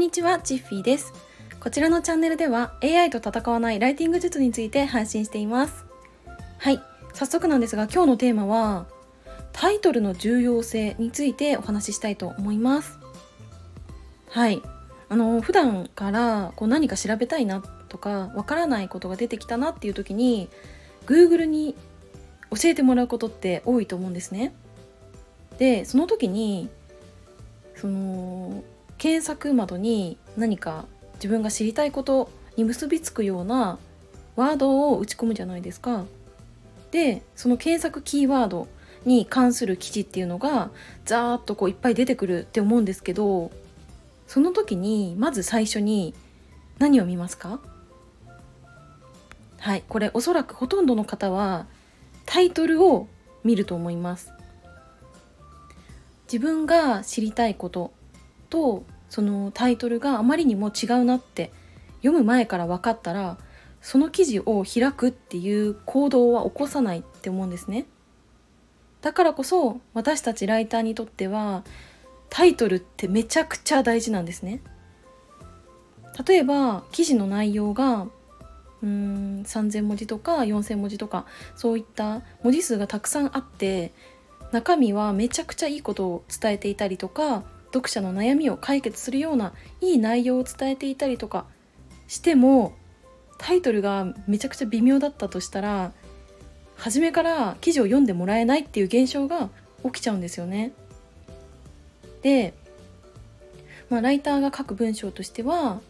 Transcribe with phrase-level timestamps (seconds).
[0.00, 1.12] んにちは、チッフィーです。
[1.60, 5.84] こちらのチャンネルでは AI と戦わないライティング術について配信しています。
[6.56, 6.80] はい、
[7.12, 8.86] 早速なんですが今日のテーマは
[9.52, 12.98] タイトルの重要性についてお話ししたいと思います。
[14.30, 14.62] はい、
[15.10, 20.48] あの普段からこう何か調べたいなとかわからないことが出てきたなっていう時に
[21.04, 21.76] Google に
[22.50, 24.54] 教えてもらうことって多いと思うんですね。
[25.58, 26.70] でその時に
[27.76, 28.64] その
[29.00, 33.78] 検索窓に何か自分が知りたいことに結びつくような
[34.36, 36.04] ワードを打ち込むじゃないですか。
[36.90, 38.68] でその検索キーワード
[39.06, 40.70] に関する記事っていうのが
[41.06, 43.50] ザーッとこういっぱい出てくるって思うんですけど
[44.26, 46.12] その時にまず最初に
[46.78, 47.58] 何を見ますか？
[49.60, 51.66] はいこれおそらくほとんどの方は
[52.26, 53.08] タイトルを
[53.44, 54.30] 見ると思います
[56.30, 57.92] 自分が知りたいこと
[58.50, 61.52] とそのタイトルがあまりにも違うなって
[61.98, 63.36] 読む前から分かったら
[63.82, 67.86] その記事を開くっていう行動は起こさないって思うんですね。
[69.02, 71.64] だからこそ私たちライターにとっては
[72.28, 74.62] タイトルってめちゃくちゃ大事なんですね。
[76.26, 78.06] 例えば記事の内容が
[78.82, 83.92] うーん3,000文字とか4,000文字とかそういった文字数がたくさんあって
[84.52, 91.46] 中身はめちゃくちゃいいことを伝えていたりとか読者の悩みを解決するようないい内容を伝えていたりとか
[92.08, 92.74] しても
[93.38, 95.92] タイトルがめちゃくちゃ微妙だったとしたら
[96.76, 99.50] 初めから記事を読んでもらえないっていう現象が
[99.84, 100.72] 起きちゃうんですよね。
[102.22, 102.54] で、
[103.88, 105.80] まあ、ライターが書く文章としては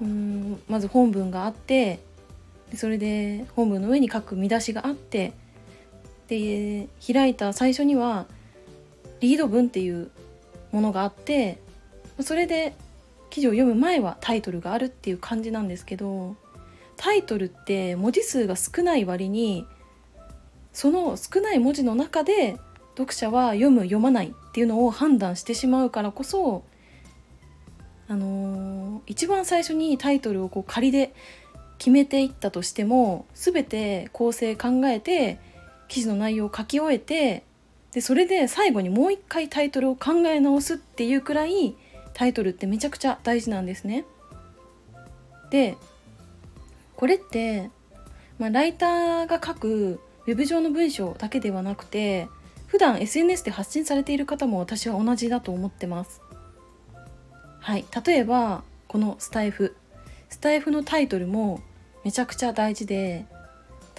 [0.00, 2.00] うんまず本文があって
[2.74, 5.32] それで本文の上に書く見出しがあって
[6.28, 8.26] で開いた最初には
[9.20, 10.10] リード文っていう
[10.74, 11.58] ものがあって
[12.20, 12.74] それで
[13.30, 16.36] 記事を読む前はタイトルがあるっていう感じなんですけど
[16.96, 19.66] タイトルって文字数が少ない割に
[20.72, 22.56] その少ない文字の中で
[22.96, 26.64] 読者は読む読まないっていうのを判断してしまうからこそ
[28.08, 31.14] あのー一番最初にタイトルをこう仮で
[31.78, 35.38] 決めていったとしても全て構成考えて
[35.88, 37.44] 記事の内容を書き終えて
[37.94, 41.76] でそれで最後にもう一回タイトルを考え直すっていうくらい
[42.12, 44.04] タイトルってめちゃくちゃ大事なんですね。
[45.50, 45.76] で
[46.96, 47.70] これって、
[48.38, 52.28] まあ、ライターが書くウェブ上の文章だけではなくて
[52.66, 56.20] 普段 SNS で発信されている方も私は同じだと思ってます。
[57.60, 59.76] はい、例えばこのスタイフ
[60.30, 61.60] スタイフのタイトルも
[62.04, 63.24] めちゃくちゃ大事で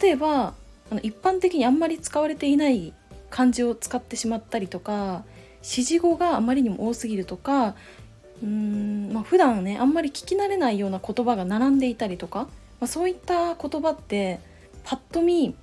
[0.00, 0.54] 例えば
[0.90, 2.92] あの一般的にあんまり使われていない
[3.30, 5.24] 漢字を使ってしまったりとか
[5.62, 7.74] 指示語があまりにも多すぎるとか
[8.42, 12.48] うーん、まあ、普段ねあんまり聞き慣れないような言葉が並んでいたりとか、ま
[12.82, 14.40] あ、そういった言葉って
[14.84, 15.54] パッと見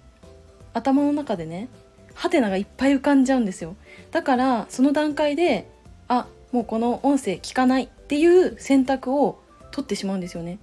[0.74, 1.70] 頭の中でね
[2.14, 3.76] ハテナがいっぱい浮かんじゃうんですよ
[4.12, 5.70] だからその段階で
[6.08, 9.42] あもうこの音声聞かないっていう選択を
[9.72, 10.60] 取ってしまうんですよね。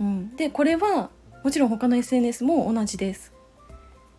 [0.00, 1.10] うん、でこれは
[1.42, 3.32] もちろん他の SNS も同じです。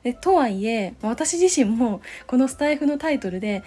[0.04, 3.64] でとはいえ私自身もこのスタイフのタイトルで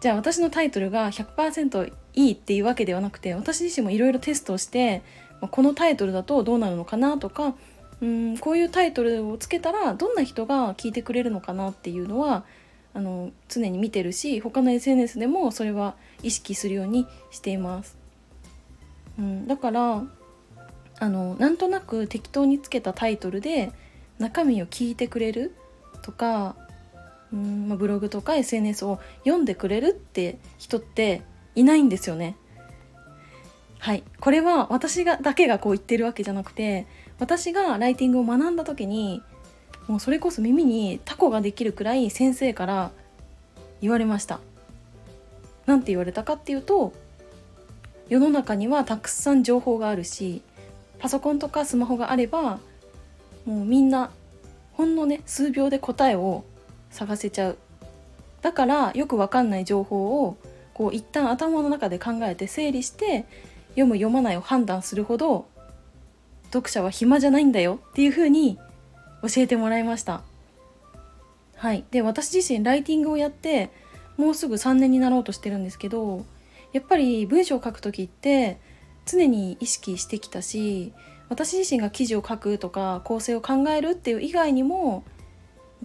[0.00, 5.02] じゃあ私のタイトルが100%いいっていうわけではなくて私自身もいろいろテストして
[5.40, 7.54] このタイトルだとどうなるのかなとか
[8.00, 12.44] うんこういうタイトルをつけたらどんな人が聞いてくれるのかなっていうのは
[12.92, 17.96] あの常に見てるし他の SNS でもそれは意識するようにしています。
[19.18, 20.02] うん、だから
[20.98, 23.72] あのなんとなく適当につけたタイトルで
[24.18, 25.54] 中身を聞いてくれる
[26.02, 26.56] とか、
[27.32, 31.22] うんまあ、ブログとか SNS を読んでくれるって人って
[31.54, 32.36] いないんですよね。
[33.78, 36.86] はい、これは私がだけがこう言ってるわけじゃなくて
[37.18, 39.22] 私がライティングを学んだ時に
[39.88, 42.90] もうそれこそ耳にタコができるくらい先生から
[43.80, 44.40] 言われました。
[45.66, 46.92] なんて言われたかっていうと
[48.08, 50.42] 世の中にはたくさん情報があるし
[50.98, 52.58] パソコンとかスマホがあれば
[53.46, 54.10] もうみんな
[54.80, 56.42] ほんのね数秒で答えを
[56.88, 57.58] 探せちゃう。
[58.40, 60.38] だからよくわかんない情報を
[60.72, 63.26] こう一旦頭の中で考えて整理して
[63.72, 65.46] 読む読まないを判断するほど
[66.44, 68.56] 読者は暇じゃないんだよっていう風に
[69.20, 70.22] 教えてもらいました。
[71.56, 71.84] はい。
[71.90, 73.68] で私自身ライティングをやって
[74.16, 76.24] もうすぐ3年になろうとしてるんですけど
[76.72, 78.56] やっぱり文章を書く時って
[79.04, 80.94] 常に意識してきたし
[81.30, 85.04] 私自身が記事を書くとか構成を考えるっていう以外にも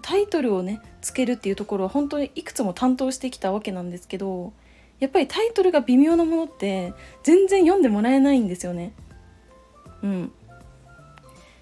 [0.02, 4.52] タイトルをねつけるっていうところは本当にいくつも担当してきたわけなんですけど
[5.00, 6.94] やっぱりタイトルが微妙なものって
[7.24, 8.94] 全然読んでもらえないんですよね。
[10.04, 10.32] うん、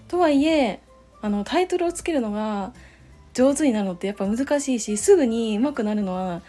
[0.08, 0.80] とはいえ
[1.20, 2.72] あのタイトルをつけるのが
[3.32, 6.42] 上手になるのってやっぱ難しいしすぐに上手くなるのは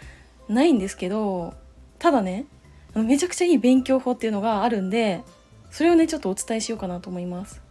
[0.48, 1.54] ないんですけど
[1.98, 2.46] ただね
[2.94, 5.22] めちゃくちゃいい勉強法っていうのがあるんで
[5.70, 7.62] それをねちょっとお伝えしようかなと思います。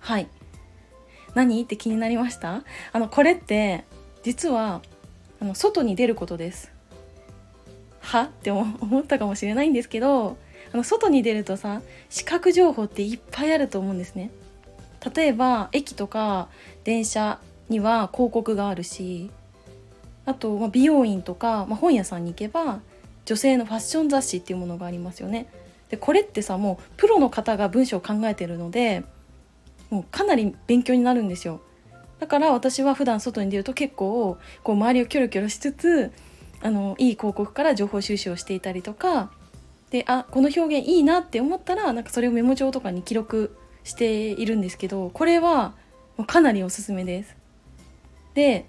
[0.00, 0.28] はい。
[1.34, 1.62] 何？
[1.62, 2.62] って気になりました？
[2.92, 3.84] あのこれって
[4.22, 4.82] 実は
[5.40, 6.72] あの外に出ることです。
[8.00, 8.22] は？
[8.22, 10.38] って思ったかもしれないんですけど
[10.72, 14.30] あの外に出るとさ視覚情報っていっぱいあると思うんですね。
[15.14, 16.48] 例えば駅とか
[16.84, 17.38] 電車
[17.68, 19.30] には広告があるし
[20.26, 22.80] あと、まあ、美容院とか、まあ、本屋さんに行けば
[23.24, 25.46] 女性のファッション雑誌っていうものがありますよね。
[25.90, 29.04] でこれってさもうプロの方が文章を考えてるので
[29.90, 31.60] もうかなり勉強になるんですよ。
[32.18, 36.12] だから私は普段外に出ると結構こう周りをキョロキョロしつつ
[36.60, 39.30] あのいい広告から情報収集をしていたりとか
[39.90, 45.74] であこの表現いいなって思ったらなんかそれをメモ帳とかに記録しているんですけどこれは
[46.26, 47.36] かなりおすすめです。
[48.34, 48.66] で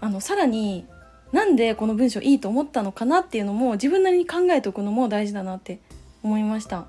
[0.00, 0.86] あのさらに
[1.32, 5.80] なんでこの文章いいと思ったのかなっていうのも自分なりに考えておくのも大事だなって
[6.22, 6.86] 思いました。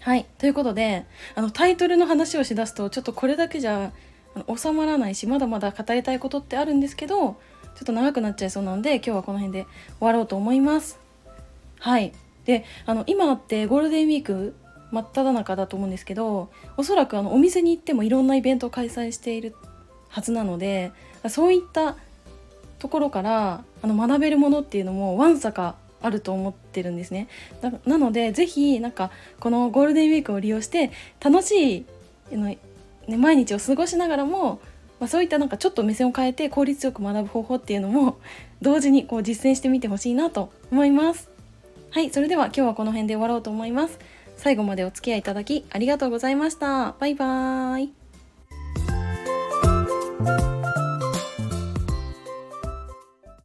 [0.00, 1.04] はいということで
[1.34, 3.92] あのタイトルの話をしだすとちょっとこれだけじゃ
[4.56, 7.34] 収まらないしまだまだ語りたいことってあるんですけどちょ
[7.82, 9.66] っと長くなっちゃいそうなので今日はこの辺で
[9.98, 10.98] 終わろうと思います。
[11.80, 12.12] はい
[12.44, 14.54] であの今ってゴールデンウィーク
[14.92, 19.54] 真っ只中だと思うんですけどおそらくあのお店に行ってもいろんなイベントを開催している
[20.08, 20.92] はずなので
[21.28, 21.96] そういった
[22.78, 27.28] ところからあの学べるものっていうのもわんさかあると思ってるんですね。
[27.86, 29.10] なので是非なんか
[29.40, 30.90] このゴールデンウィークを利用して
[31.20, 31.86] 楽し
[32.30, 32.54] いの
[33.08, 34.60] ね、毎日を過ごしながらも、
[34.98, 38.18] まあ、そういったなんかちょっと目線を変えて効率よく学ぶ方法っていうのも
[38.62, 41.30] 同時にこう実践してみてほしいなと思います。
[41.90, 43.98] はいそれでは今日はこの辺で終わろうと思います。
[44.36, 46.94] 最後までお付き合いいただきありがとうございました。
[46.98, 47.90] バイバー
[50.52, 50.55] イ。